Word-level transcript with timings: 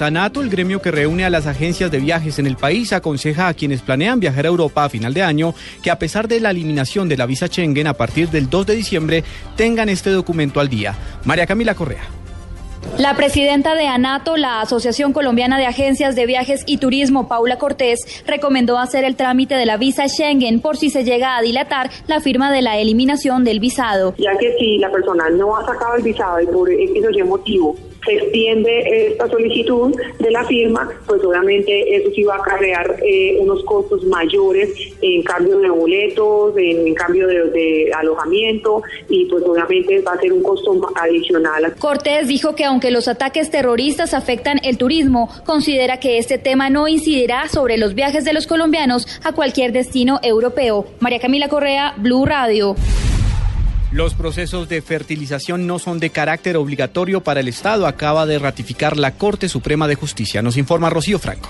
Sanato, 0.00 0.40
el 0.40 0.48
gremio 0.48 0.80
que 0.80 0.92
reúne 0.92 1.24
a 1.24 1.30
las 1.30 1.46
agencias 1.46 1.90
de 1.90 1.98
viajes 1.98 2.38
en 2.38 2.46
el 2.46 2.56
país, 2.56 2.92
aconseja 2.92 3.48
a 3.48 3.54
quienes 3.54 3.82
planean 3.82 4.20
viajar 4.20 4.46
a 4.46 4.48
Europa 4.48 4.84
a 4.84 4.88
final 4.88 5.12
de 5.12 5.22
año 5.22 5.52
que 5.82 5.90
a 5.90 5.98
pesar 5.98 6.26
de 6.26 6.40
la 6.40 6.52
eliminación 6.52 7.08
de 7.08 7.18
la 7.18 7.26
visa 7.26 7.48
Schengen 7.48 7.86
a 7.86 7.92
partir 7.92 8.30
del 8.30 8.48
2 8.48 8.66
de 8.66 8.76
diciembre, 8.76 9.24
tengan 9.56 9.88
este 9.90 10.10
documento 10.10 10.60
al 10.60 10.68
día. 10.68 10.94
María 11.24 11.46
Camila 11.46 11.74
Correa. 11.74 12.04
La 12.96 13.14
presidenta 13.14 13.74
de 13.74 13.88
ANATO, 13.88 14.38
la 14.38 14.62
Asociación 14.62 15.12
Colombiana 15.12 15.58
de 15.58 15.66
Agencias 15.66 16.16
de 16.16 16.24
Viajes 16.24 16.62
y 16.66 16.78
Turismo, 16.78 17.28
Paula 17.28 17.58
Cortés, 17.58 18.22
recomendó 18.26 18.78
hacer 18.78 19.04
el 19.04 19.16
trámite 19.16 19.56
de 19.56 19.66
la 19.66 19.76
visa 19.76 20.08
Schengen 20.08 20.60
por 20.60 20.78
si 20.78 20.88
se 20.88 21.04
llega 21.04 21.36
a 21.36 21.42
dilatar 21.42 21.90
la 22.06 22.20
firma 22.20 22.50
de 22.52 22.62
la 22.62 22.78
eliminación 22.78 23.44
del 23.44 23.60
visado. 23.60 24.14
Ya 24.16 24.34
que 24.38 24.56
si 24.58 24.78
la 24.78 24.90
persona 24.90 25.28
no 25.30 25.56
ha 25.58 25.66
sacado 25.66 25.96
el 25.96 26.02
visado 26.02 26.40
y 26.40 26.46
por 26.46 26.70
X 26.70 27.04
o 27.04 27.10
Y 27.10 27.22
motivo 27.24 27.89
se 28.04 28.14
extiende 28.14 29.08
esta 29.08 29.28
solicitud 29.28 29.94
de 30.18 30.30
la 30.30 30.44
firma, 30.44 30.88
pues 31.06 31.22
obviamente 31.24 31.96
eso 31.96 32.10
sí 32.14 32.22
va 32.22 32.36
a 32.36 32.38
acarrear 32.38 32.96
eh, 33.04 33.36
unos 33.40 33.62
costos 33.64 34.04
mayores 34.04 34.70
en 35.00 35.22
cambio 35.22 35.58
de 35.58 35.68
boletos, 35.68 36.54
en, 36.56 36.94
cambio 36.94 37.26
de, 37.26 37.50
de, 37.50 37.90
alojamiento 37.94 38.82
y 39.08 39.26
pues 39.26 39.44
obviamente 39.44 40.00
va 40.00 40.12
a 40.12 40.20
ser 40.20 40.32
un 40.32 40.42
costo 40.42 40.78
adicional. 40.94 41.74
Cortés 41.78 42.28
dijo 42.28 42.54
que 42.54 42.64
aunque 42.64 42.90
los 42.90 43.08
ataques 43.08 43.50
terroristas 43.50 44.14
afectan 44.14 44.60
el 44.64 44.78
turismo, 44.78 45.28
considera 45.44 45.98
que 46.00 46.18
este 46.18 46.38
tema 46.38 46.70
no 46.70 46.88
incidirá 46.88 47.48
sobre 47.48 47.78
los 47.78 47.94
viajes 47.94 48.24
de 48.24 48.32
los 48.32 48.46
colombianos 48.46 49.06
a 49.24 49.32
cualquier 49.32 49.72
destino 49.72 50.20
europeo. 50.22 50.86
María 51.00 51.20
Camila 51.20 51.48
Correa, 51.48 51.94
Blue 51.98 52.24
Radio. 52.26 52.76
Los 53.92 54.14
procesos 54.14 54.68
de 54.68 54.82
fertilización 54.82 55.66
no 55.66 55.80
son 55.80 55.98
de 55.98 56.10
carácter 56.10 56.56
obligatorio 56.56 57.22
para 57.22 57.40
el 57.40 57.48
Estado, 57.48 57.88
acaba 57.88 58.24
de 58.24 58.38
ratificar 58.38 58.96
la 58.96 59.16
Corte 59.16 59.48
Suprema 59.48 59.88
de 59.88 59.96
Justicia. 59.96 60.42
Nos 60.42 60.56
informa 60.56 60.90
Rocío 60.90 61.18
Franco. 61.18 61.48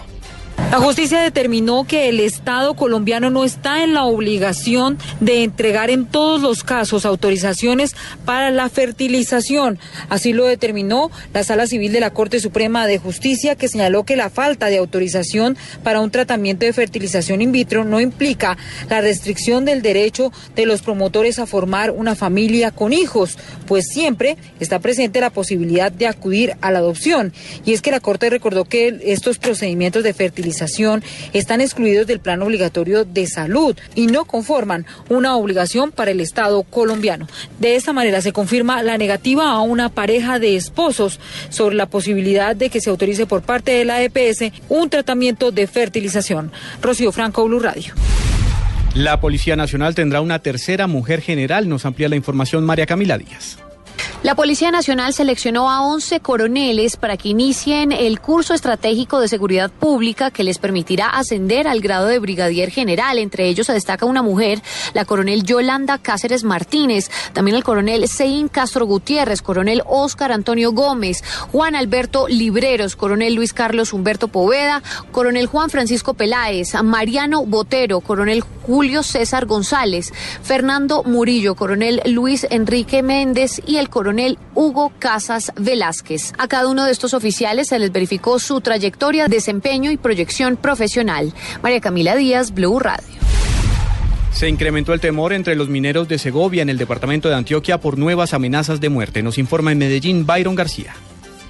La 0.70 0.78
justicia 0.78 1.18
determinó 1.18 1.84
que 1.84 2.08
el 2.08 2.20
Estado 2.20 2.74
colombiano 2.74 3.28
no 3.28 3.44
está 3.44 3.82
en 3.82 3.92
la 3.92 4.04
obligación 4.04 4.98
de 5.18 5.42
entregar 5.42 5.90
en 5.90 6.06
todos 6.06 6.40
los 6.40 6.62
casos 6.62 7.04
autorizaciones 7.04 7.96
para 8.24 8.52
la 8.52 8.68
fertilización. 8.68 9.80
Así 10.08 10.32
lo 10.32 10.46
determinó 10.46 11.10
la 11.34 11.42
Sala 11.42 11.66
Civil 11.66 11.90
de 11.90 11.98
la 11.98 12.10
Corte 12.10 12.38
Suprema 12.38 12.86
de 12.86 12.98
Justicia, 12.98 13.56
que 13.56 13.66
señaló 13.66 14.04
que 14.04 14.14
la 14.14 14.30
falta 14.30 14.66
de 14.66 14.78
autorización 14.78 15.56
para 15.82 16.00
un 16.00 16.12
tratamiento 16.12 16.64
de 16.64 16.72
fertilización 16.72 17.42
in 17.42 17.50
vitro 17.50 17.84
no 17.84 17.98
implica 17.98 18.56
la 18.88 19.00
restricción 19.00 19.64
del 19.64 19.82
derecho 19.82 20.30
de 20.54 20.66
los 20.66 20.82
promotores 20.82 21.40
a 21.40 21.46
formar 21.46 21.90
una 21.90 22.14
familia 22.14 22.70
con 22.70 22.92
hijos, 22.92 23.38
pues 23.66 23.86
siempre 23.92 24.36
está 24.60 24.78
presente 24.78 25.20
la 25.20 25.30
posibilidad 25.30 25.90
de 25.90 26.06
acudir 26.06 26.54
a 26.60 26.70
la 26.70 26.78
adopción. 26.78 27.32
Y 27.64 27.72
es 27.72 27.82
que 27.82 27.90
la 27.90 27.98
Corte 27.98 28.30
recordó 28.30 28.66
que 28.66 29.00
estos 29.02 29.38
procedimientos 29.38 30.04
de 30.04 30.14
fertilización 30.14 30.59
están 31.32 31.60
excluidos 31.60 32.06
del 32.06 32.20
plan 32.20 32.42
obligatorio 32.42 33.04
de 33.04 33.26
salud 33.26 33.76
y 33.94 34.06
no 34.06 34.24
conforman 34.24 34.86
una 35.08 35.36
obligación 35.36 35.92
para 35.92 36.10
el 36.10 36.20
Estado 36.20 36.62
colombiano. 36.62 37.26
De 37.58 37.76
esta 37.76 37.92
manera 37.92 38.20
se 38.20 38.32
confirma 38.32 38.82
la 38.82 38.98
negativa 38.98 39.50
a 39.50 39.60
una 39.60 39.88
pareja 39.88 40.38
de 40.38 40.56
esposos 40.56 41.20
sobre 41.48 41.76
la 41.76 41.86
posibilidad 41.86 42.54
de 42.56 42.70
que 42.70 42.80
se 42.80 42.90
autorice 42.90 43.26
por 43.26 43.42
parte 43.42 43.72
de 43.72 43.84
la 43.84 44.02
EPS 44.02 44.52
un 44.68 44.90
tratamiento 44.90 45.50
de 45.50 45.66
fertilización. 45.66 46.52
Rocío 46.80 47.12
Franco, 47.12 47.44
Blue 47.44 47.60
Radio. 47.60 47.94
La 48.94 49.20
Policía 49.20 49.54
Nacional 49.54 49.94
tendrá 49.94 50.20
una 50.20 50.40
tercera 50.40 50.86
mujer 50.88 51.20
general. 51.20 51.68
Nos 51.68 51.86
amplía 51.86 52.08
la 52.08 52.16
información 52.16 52.64
María 52.64 52.86
Camila 52.86 53.18
Díaz. 53.18 53.58
La 54.22 54.34
Policía 54.34 54.70
Nacional 54.70 55.14
seleccionó 55.14 55.70
a 55.70 55.80
11 55.80 56.20
coroneles 56.20 56.98
para 56.98 57.16
que 57.16 57.30
inicien 57.30 57.90
el 57.90 58.20
curso 58.20 58.52
estratégico 58.52 59.18
de 59.18 59.28
seguridad 59.28 59.70
pública 59.70 60.30
que 60.30 60.44
les 60.44 60.58
permitirá 60.58 61.08
ascender 61.08 61.66
al 61.66 61.80
grado 61.80 62.06
de 62.06 62.18
brigadier 62.18 62.70
general. 62.70 63.16
Entre 63.16 63.46
ellos 63.48 63.68
se 63.68 63.72
destaca 63.72 64.04
una 64.04 64.20
mujer, 64.20 64.60
la 64.92 65.06
coronel 65.06 65.44
Yolanda 65.44 65.96
Cáceres 65.96 66.44
Martínez, 66.44 67.10
también 67.32 67.56
el 67.56 67.64
coronel 67.64 68.08
Sein 68.08 68.48
Castro 68.48 68.84
Gutiérrez, 68.84 69.40
coronel 69.40 69.82
Óscar 69.86 70.32
Antonio 70.32 70.72
Gómez, 70.72 71.24
Juan 71.50 71.74
Alberto 71.74 72.28
Libreros, 72.28 72.96
coronel 72.96 73.34
Luis 73.34 73.54
Carlos 73.54 73.94
Humberto 73.94 74.28
Poveda, 74.28 74.82
coronel 75.12 75.46
Juan 75.46 75.70
Francisco 75.70 76.12
Peláez, 76.12 76.74
Mariano 76.82 77.46
Botero, 77.46 78.00
coronel 78.00 78.44
Julio 78.62 79.02
César 79.02 79.46
González, 79.46 80.12
Fernando 80.42 81.02
Murillo, 81.04 81.54
coronel 81.54 82.02
Luis 82.06 82.46
Enrique 82.50 83.02
Méndez 83.02 83.60
y 83.66 83.76
el 83.76 83.88
coronel 83.88 84.38
Hugo 84.54 84.92
Casas 84.98 85.52
Velázquez. 85.56 86.32
A 86.38 86.48
cada 86.48 86.68
uno 86.68 86.84
de 86.84 86.92
estos 86.92 87.14
oficiales 87.14 87.68
se 87.68 87.78
les 87.78 87.92
verificó 87.92 88.38
su 88.38 88.60
trayectoria, 88.60 89.28
desempeño 89.28 89.90
y 89.90 89.96
proyección 89.96 90.56
profesional. 90.56 91.32
María 91.62 91.80
Camila 91.80 92.16
Díaz, 92.16 92.52
Blue 92.52 92.78
Radio. 92.78 93.20
Se 94.32 94.48
incrementó 94.48 94.92
el 94.94 95.00
temor 95.00 95.32
entre 95.32 95.56
los 95.56 95.68
mineros 95.68 96.08
de 96.08 96.18
Segovia 96.18 96.62
en 96.62 96.68
el 96.68 96.78
departamento 96.78 97.28
de 97.28 97.34
Antioquia 97.34 97.78
por 97.78 97.98
nuevas 97.98 98.32
amenazas 98.32 98.80
de 98.80 98.88
muerte. 98.88 99.22
Nos 99.22 99.38
informa 99.38 99.72
en 99.72 99.78
Medellín 99.78 100.24
Byron 100.24 100.54
García. 100.54 100.94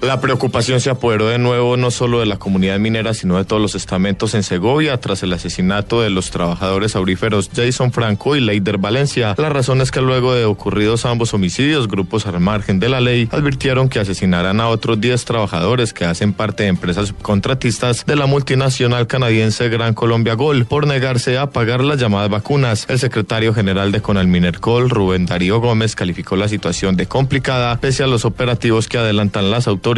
La 0.01 0.19
preocupación 0.19 0.81
se 0.81 0.89
apoderó 0.89 1.27
de 1.27 1.37
nuevo 1.37 1.77
no 1.77 1.91
solo 1.91 2.21
de 2.21 2.25
la 2.25 2.37
comunidad 2.37 2.79
minera, 2.79 3.13
sino 3.13 3.37
de 3.37 3.45
todos 3.45 3.61
los 3.61 3.75
estamentos 3.75 4.33
en 4.33 4.41
Segovia 4.41 4.97
tras 4.97 5.21
el 5.21 5.31
asesinato 5.31 6.01
de 6.01 6.09
los 6.09 6.31
trabajadores 6.31 6.95
auríferos 6.95 7.51
Jason 7.55 7.91
Franco 7.91 8.35
y 8.35 8.39
Leider 8.39 8.79
Valencia. 8.79 9.35
La 9.37 9.49
razón 9.49 9.79
es 9.79 9.91
que 9.91 10.01
luego 10.01 10.33
de 10.33 10.45
ocurridos 10.45 11.05
ambos 11.05 11.35
homicidios, 11.35 11.87
grupos 11.87 12.25
al 12.25 12.39
margen 12.39 12.79
de 12.79 12.89
la 12.89 12.99
ley 12.99 13.29
advirtieron 13.31 13.89
que 13.89 13.99
asesinarán 13.99 14.59
a 14.59 14.69
otros 14.69 14.99
10 14.99 15.23
trabajadores 15.23 15.93
que 15.93 16.05
hacen 16.05 16.33
parte 16.33 16.63
de 16.63 16.69
empresas 16.69 17.09
subcontratistas 17.09 18.03
de 18.03 18.15
la 18.15 18.25
multinacional 18.25 19.05
canadiense 19.05 19.69
Gran 19.69 19.93
Colombia 19.93 20.33
Gold 20.33 20.65
por 20.65 20.87
negarse 20.87 21.37
a 21.37 21.51
pagar 21.51 21.83
las 21.83 21.99
llamadas 21.99 22.31
vacunas. 22.31 22.87
El 22.89 22.97
secretario 22.97 23.53
general 23.53 23.91
de 23.91 24.01
Conalminercol, 24.01 24.89
Rubén 24.89 25.27
Darío 25.27 25.59
Gómez, 25.59 25.95
calificó 25.95 26.35
la 26.37 26.47
situación 26.47 26.95
de 26.95 27.05
complicada 27.05 27.79
pese 27.79 28.01
a 28.01 28.07
los 28.07 28.25
operativos 28.25 28.87
que 28.87 28.97
adelantan 28.97 29.51
las 29.51 29.67
autoridades 29.67 29.90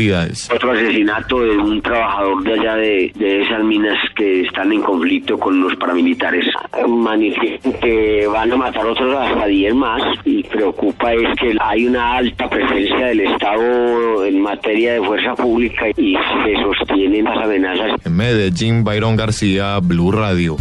otro 0.53 0.71
asesinato 0.71 1.41
de 1.41 1.57
un 1.57 1.81
trabajador 1.81 2.43
de 2.43 2.53
allá 2.53 2.75
de, 2.75 3.11
de 3.15 3.41
esas 3.41 3.63
minas 3.63 3.97
que 4.15 4.41
están 4.41 4.71
en 4.71 4.81
conflicto 4.81 5.37
con 5.37 5.61
los 5.61 5.75
paramilitares. 5.75 6.45
Manifiestan 6.87 7.73
que 7.73 8.27
van 8.27 8.51
a 8.51 8.55
matar 8.55 8.85
otros 8.85 9.15
hasta 9.15 9.45
10 9.45 9.75
más 9.75 10.01
y 10.25 10.43
preocupa 10.43 11.13
es 11.13 11.39
que 11.39 11.55
hay 11.59 11.85
una 11.85 12.17
alta 12.17 12.49
presencia 12.49 13.07
del 13.07 13.21
Estado 13.21 14.25
en 14.25 14.41
materia 14.41 14.93
de 14.93 15.01
fuerza 15.01 15.35
pública 15.35 15.85
y 15.95 16.15
se 16.15 16.55
sostienen 16.63 17.25
las 17.25 17.37
amenazas. 17.37 18.05
En 18.05 18.15
Medellín, 18.15 18.83
Byron 18.83 19.15
García, 19.15 19.79
Blue 19.79 20.11
Radio. 20.11 20.57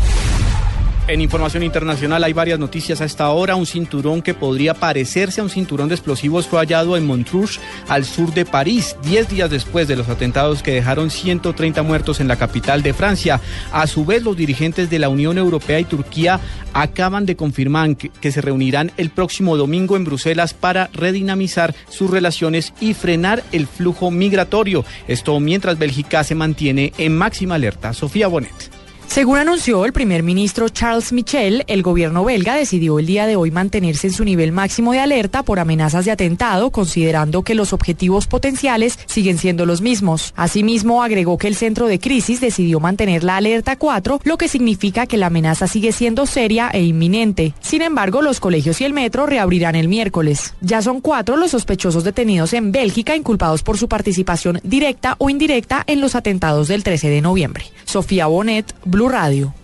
En 1.09 1.21
información 1.21 1.65
internacional 1.65 2.23
hay 2.23 2.33
varias 2.33 2.61
noticias 2.61 3.01
a 3.01 3.05
esta 3.05 3.29
hora. 3.31 3.57
Un 3.57 3.67
cinturón 3.67 4.23
que 4.23 4.35
podría 4.35 4.73
parecerse 4.73 5.41
a 5.41 5.45
un 5.45 5.51
cinturón 5.51 5.89
de 5.89 5.97
explosivos 5.97 6.47
fue 6.47 6.61
hallado 6.61 6.97
en 6.97 7.05
Montrouge, 7.05 7.59
al 7.89 8.05
sur 8.05 8.33
de 8.33 8.45
París, 8.45 8.97
diez 9.03 9.29
días 9.29 9.51
después 9.51 9.89
de 9.89 9.97
los 9.97 10.09
atentados 10.09 10.63
que 10.63 10.71
dejaron 10.71 11.11
130 11.11 11.83
muertos 11.83 12.21
en 12.21 12.29
la 12.29 12.37
capital 12.37 12.85
de 12.85 12.95
Francia. 12.95 13.41
A 13.73 13.89
su 13.89 14.05
vez, 14.05 14.23
los 14.23 14.37
dirigentes 14.37 14.91
de 14.91 15.01
la 15.01 15.09
Unión 15.09 15.39
Europea 15.39 15.81
y 15.81 15.85
Turquía 15.85 16.39
acaban 16.73 17.27
de 17.27 17.35
confirmar 17.35 17.97
que, 17.97 18.09
que 18.09 18.31
se 18.31 18.41
reunirán 18.41 18.93
el 18.97 19.11
próximo 19.11 19.57
domingo 19.57 19.97
en 19.97 20.05
Bruselas 20.05 20.55
para 20.55 20.89
redinamizar 20.93 21.75
sus 21.89 22.11
relaciones 22.11 22.75
y 22.81 22.95
frenar 22.95 23.43
el 23.51 23.67
flujo 23.67 24.13
migratorio. 24.13 24.85
Esto 25.09 25.41
mientras 25.41 25.79
Bélgica 25.79 26.23
se 26.23 26.37
mantiene 26.37 26.93
en 26.97 27.19
máxima 27.19 27.57
alerta. 27.57 27.93
Sofía 27.93 28.29
Bonet. 28.29 28.82
Según 29.13 29.37
anunció 29.37 29.85
el 29.85 29.93
primer 29.93 30.23
ministro 30.23 30.71
Charles 30.71 31.13
Michel, 31.13 31.65
el 31.67 31.83
gobierno 31.83 32.25
belga 32.25 32.55
decidió 32.55 32.99
el 32.99 33.05
día 33.05 33.27
de 33.27 33.37
hoy 33.37 33.51
mantenerse 33.51 34.07
en 34.07 34.15
su 34.15 34.25
nivel 34.25 34.53
máximo 34.53 34.93
de 34.93 35.01
alerta 35.01 35.43
por 35.43 35.61
amenazas 35.61 36.07
de 36.07 36.13
atentado, 36.13 36.71
considerando 36.71 37.43
que 37.43 37.55
los 37.55 37.75
objetivos 37.75 38.27
potenciales 38.27 38.99
siguen 39.05 39.37
siendo 39.37 39.67
los 39.67 39.83
mismos. 39.83 40.33
Asimismo, 40.35 41.03
agregó 41.03 41.37
que 41.37 41.47
el 41.47 41.57
centro 41.57 41.89
de 41.89 41.99
crisis 42.01 42.41
decidió 42.41 42.81
mantener 42.81 43.23
la 43.23 43.37
alerta 43.37 43.77
4, 43.77 44.23
lo 44.25 44.39
que 44.39 44.49
significa 44.49 45.07
que 45.07 45.19
la 45.19 45.27
amenaza 45.27 45.67
sigue 45.67 45.93
siendo 45.93 46.25
seria 46.25 46.71
e 46.73 46.83
inminente. 46.83 47.53
Sin 47.61 47.83
embargo, 47.83 48.23
los 48.23 48.41
colegios 48.41 48.81
y 48.81 48.85
el 48.85 48.95
metro 48.95 49.27
reabrirán 49.27 49.75
el 49.75 49.89
miércoles. 49.89 50.55
Ya 50.63 50.81
son 50.81 51.03
cuatro 51.03 51.37
los 51.37 51.51
sospechosos 51.51 52.03
detenidos 52.03 52.55
en 52.55 52.73
Bélgica 52.73 53.15
inculpados 53.15 53.63
por 53.63 53.77
su 53.77 53.89
participación 53.91 54.59
directa 54.63 55.17
o 55.19 55.29
indirecta 55.29 55.85
en 55.87 56.01
los 56.01 56.15
atentados 56.15 56.69
del 56.69 56.83
13 56.83 57.11
de 57.11 57.21
noviembre. 57.21 57.67
Sofía 57.85 58.27
Bonet, 58.27 58.75
Blue 58.87 59.02
Radio. 59.09 59.55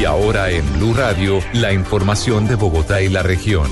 Y 0.00 0.04
ahora 0.04 0.50
en 0.50 0.64
Blue 0.78 0.94
Radio, 0.94 1.40
la 1.52 1.72
información 1.72 2.46
de 2.48 2.54
Bogotá 2.54 3.02
y 3.02 3.08
la 3.08 3.22
región. 3.22 3.68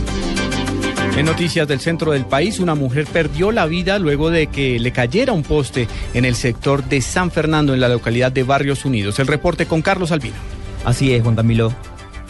En 1.16 1.26
noticias 1.26 1.66
del 1.66 1.80
centro 1.80 2.12
del 2.12 2.26
país, 2.26 2.60
una 2.60 2.74
mujer 2.74 3.06
perdió 3.06 3.50
la 3.50 3.66
vida 3.66 3.98
luego 3.98 4.30
de 4.30 4.46
que 4.46 4.78
le 4.78 4.92
cayera 4.92 5.32
un 5.32 5.42
poste 5.42 5.88
en 6.14 6.24
el 6.24 6.36
sector 6.36 6.84
de 6.84 7.00
San 7.00 7.30
Fernando, 7.30 7.74
en 7.74 7.80
la 7.80 7.88
localidad 7.88 8.30
de 8.30 8.44
Barrios 8.44 8.84
Unidos. 8.84 9.18
El 9.18 9.26
reporte 9.26 9.66
con 9.66 9.82
Carlos 9.82 10.12
Albino. 10.12 10.36
Así 10.84 11.12
es, 11.12 11.22
Juan 11.22 11.34
Camilo. 11.34 11.72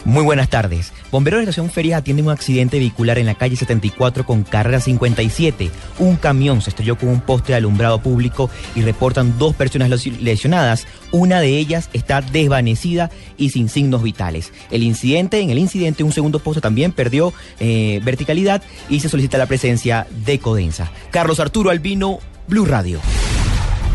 Muy 0.05 0.23
buenas 0.23 0.49
tardes. 0.49 0.93
Bomberos 1.11 1.39
de 1.39 1.45
la 1.45 1.49
Estación 1.49 1.69
Ferias 1.69 1.99
atienden 1.99 2.25
un 2.27 2.31
accidente 2.31 2.79
vehicular 2.79 3.19
en 3.19 3.25
la 3.25 3.35
calle 3.35 3.55
74 3.55 4.25
con 4.25 4.43
carrera 4.43 4.79
57. 4.79 5.69
Un 5.99 6.15
camión 6.15 6.61
se 6.61 6.69
estrelló 6.69 6.97
con 6.97 7.09
un 7.09 7.21
poste 7.21 7.51
de 7.51 7.57
alumbrado 7.57 8.01
público 8.01 8.49
y 8.75 8.81
reportan 8.81 9.37
dos 9.37 9.55
personas 9.55 9.89
lesionadas. 10.05 10.87
Una 11.11 11.41
de 11.41 11.57
ellas 11.57 11.89
está 11.93 12.21
desvanecida 12.21 13.11
y 13.37 13.49
sin 13.49 13.67
signos 13.67 14.01
vitales. 14.01 14.53
El 14.71 14.83
incidente, 14.83 15.41
en 15.41 15.49
el 15.49 15.59
incidente, 15.59 16.03
un 16.03 16.13
segundo 16.13 16.39
poste 16.39 16.61
también 16.61 16.91
perdió 16.93 17.33
eh, 17.59 17.99
verticalidad 18.03 18.63
y 18.89 19.01
se 19.01 19.09
solicita 19.09 19.37
la 19.37 19.47
presencia 19.47 20.07
de 20.25 20.39
Codensa. 20.39 20.91
Carlos 21.11 21.39
Arturo 21.39 21.71
Albino, 21.71 22.19
Blue 22.47 22.65
Radio. 22.65 22.99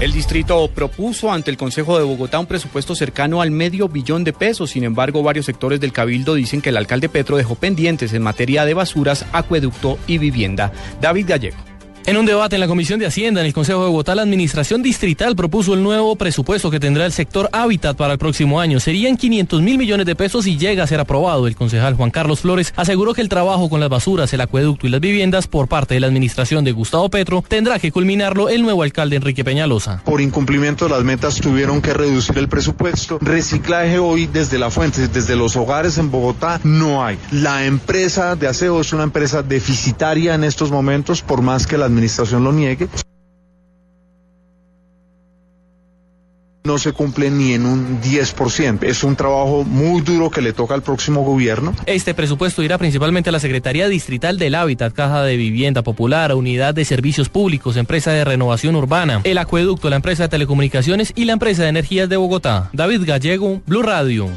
El 0.04 0.12
distrito 0.12 0.68
propuso 0.68 1.32
ante 1.32 1.50
el 1.50 1.56
Consejo 1.56 1.96
de 1.96 2.04
Bogotá 2.04 2.38
un 2.38 2.44
presupuesto 2.44 2.94
cercano 2.94 3.40
al 3.40 3.50
medio 3.50 3.88
billón 3.88 4.22
de 4.22 4.34
pesos. 4.34 4.72
Sin 4.72 4.84
embargo, 4.84 5.22
varios 5.22 5.46
sectores 5.46 5.80
del 5.80 5.94
Cabildo 5.94 6.34
dicen 6.34 6.60
que 6.60 6.68
el 6.68 6.76
alcalde 6.76 7.08
Petro 7.08 7.38
dejó 7.38 7.54
pendientes 7.54 8.12
en 8.12 8.20
materia 8.20 8.66
de 8.66 8.74
basuras, 8.74 9.24
acueducto 9.32 9.98
y 10.06 10.18
vivienda. 10.18 10.74
David 11.00 11.24
Gallego. 11.26 11.74
En 12.06 12.18
un 12.18 12.26
debate 12.26 12.56
en 12.56 12.60
la 12.60 12.66
Comisión 12.66 13.00
de 13.00 13.06
Hacienda 13.06 13.40
en 13.40 13.46
el 13.46 13.54
Consejo 13.54 13.80
de 13.80 13.86
Bogotá, 13.86 14.14
la 14.14 14.20
Administración 14.20 14.82
Distrital 14.82 15.34
propuso 15.34 15.72
el 15.72 15.82
nuevo 15.82 16.16
presupuesto 16.16 16.70
que 16.70 16.78
tendrá 16.78 17.06
el 17.06 17.12
sector 17.12 17.48
Hábitat 17.50 17.96
para 17.96 18.12
el 18.12 18.18
próximo 18.18 18.60
año. 18.60 18.78
Serían 18.78 19.16
500 19.16 19.62
mil 19.62 19.78
millones 19.78 20.04
de 20.04 20.14
pesos 20.14 20.46
y 20.46 20.58
llega 20.58 20.84
a 20.84 20.86
ser 20.86 21.00
aprobado. 21.00 21.46
El 21.46 21.56
concejal 21.56 21.94
Juan 21.94 22.10
Carlos 22.10 22.40
Flores 22.40 22.74
aseguró 22.76 23.14
que 23.14 23.22
el 23.22 23.30
trabajo 23.30 23.70
con 23.70 23.80
las 23.80 23.88
basuras, 23.88 24.30
el 24.34 24.42
acueducto 24.42 24.86
y 24.86 24.90
las 24.90 25.00
viviendas 25.00 25.46
por 25.46 25.66
parte 25.66 25.94
de 25.94 26.00
la 26.00 26.08
Administración 26.08 26.62
de 26.62 26.72
Gustavo 26.72 27.08
Petro 27.08 27.42
tendrá 27.48 27.78
que 27.78 27.90
culminarlo 27.90 28.50
el 28.50 28.60
nuevo 28.60 28.82
alcalde 28.82 29.16
Enrique 29.16 29.42
Peñalosa. 29.42 30.02
Por 30.04 30.20
incumplimiento 30.20 30.84
de 30.84 30.90
las 30.90 31.04
metas 31.04 31.36
tuvieron 31.36 31.80
que 31.80 31.94
reducir 31.94 32.36
el 32.36 32.48
presupuesto. 32.48 33.18
Reciclaje 33.22 33.98
hoy 33.98 34.26
desde 34.26 34.58
la 34.58 34.70
fuente, 34.70 35.08
desde 35.08 35.36
los 35.36 35.56
hogares 35.56 35.96
en 35.96 36.10
Bogotá, 36.10 36.60
no 36.64 37.02
hay. 37.02 37.18
La 37.30 37.64
empresa 37.64 38.36
de 38.36 38.46
aseo 38.46 38.82
es 38.82 38.92
una 38.92 39.04
empresa 39.04 39.42
deficitaria 39.42 40.34
en 40.34 40.44
estos 40.44 40.70
momentos, 40.70 41.22
por 41.22 41.40
más 41.40 41.66
que 41.66 41.78
la 41.78 41.94
administración 41.94 42.44
lo 42.44 42.52
niegue. 42.52 42.88
no 46.67 46.79
se 46.79 46.93
cumple 46.93 47.31
ni 47.31 47.52
en 47.52 47.67
un 47.67 48.00
10%. 48.00 48.85
Es 48.85 49.05
un 49.05 49.17
trabajo 49.17 49.64
muy 49.64 50.00
duro 50.00 50.31
que 50.31 50.41
le 50.41 50.55
toca 50.55 50.73
al 50.73 50.82
próximo 50.82 51.23
gobierno. 51.23 51.75
Este 51.85 52.14
presupuesto 52.14 52.62
irá 52.62 52.79
principalmente 52.79 53.29
a 53.29 53.32
la 53.32 53.38
Secretaría 53.38 53.87
Distrital 53.87 54.38
del 54.38 54.55
Hábitat, 54.55 54.94
Caja 54.94 55.23
de 55.25 55.37
Vivienda 55.37 55.82
Popular, 55.82 56.35
Unidad 56.35 56.73
de 56.73 56.87
Servicios 56.87 57.29
Públicos, 57.29 57.76
Empresa 57.76 58.12
de 58.12 58.25
Renovación 58.25 58.76
Urbana, 58.76 59.20
el 59.25 59.37
Acueducto, 59.37 59.90
la 59.90 59.97
Empresa 59.97 60.23
de 60.23 60.31
Telecomunicaciones 60.31 61.12
y 61.14 61.26
la 61.26 61.35
Empresa 61.35 61.64
de 61.64 61.69
Energías 61.69 62.08
de 62.08 62.17
Bogotá. 62.17 62.70
David 62.73 63.02
Gallego, 63.05 63.61
Blue 63.67 63.82
Radio. 63.82 64.31